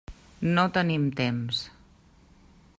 No 0.55 0.63
tenim 0.77 1.05
temps. 1.21 1.61